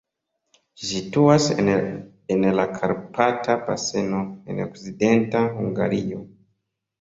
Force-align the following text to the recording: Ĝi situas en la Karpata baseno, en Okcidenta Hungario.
Ĝi 0.83 0.87
situas 0.91 1.49
en 1.63 2.47
la 2.59 2.65
Karpata 2.77 3.59
baseno, 3.67 4.23
en 4.55 4.63
Okcidenta 4.65 5.45
Hungario. 5.61 6.25